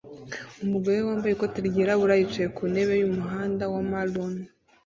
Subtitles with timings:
[0.63, 4.35] Umugore wambaye ikoti ryirabura yicaye ku ntebe yumuhanda wa maroon